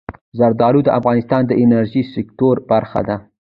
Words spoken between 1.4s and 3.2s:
د انرژۍ سکتور برخه ده.